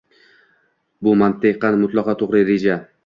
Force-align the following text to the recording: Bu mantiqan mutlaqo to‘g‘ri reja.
Bu 1.07 1.13
mantiqan 1.23 1.77
mutlaqo 1.83 2.17
to‘g‘ri 2.23 2.43
reja. 2.49 2.81